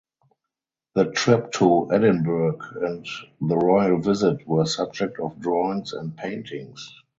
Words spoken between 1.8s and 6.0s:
Edinburgh and the royal visit were subject of drawings